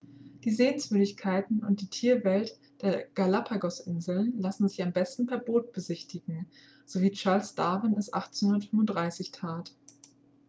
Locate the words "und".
1.63-1.81